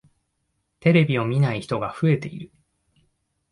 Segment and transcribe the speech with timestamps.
[0.79, 2.49] テレビを見ない人が増えている。